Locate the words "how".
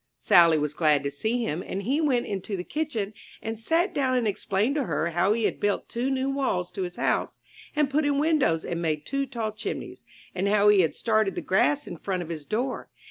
5.11-5.31, 10.47-10.69